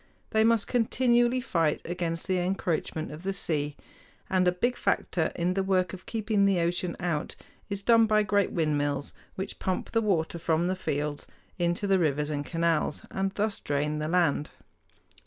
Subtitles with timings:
[0.31, 3.77] They must continually fight against the encroachment of the sea,
[4.31, 7.35] and a big factor in the work of keeping the ocean out
[7.69, 11.27] is done by great windmills, which pump the water from the fields
[11.59, 14.49] into the rivers and canals, and thus drain the land.